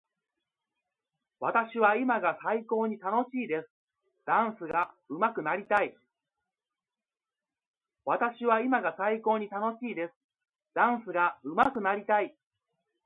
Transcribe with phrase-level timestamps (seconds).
[1.39, 3.69] 私は今が最高に楽しいです。
[4.25, 5.95] ダンスがうまくなりたい。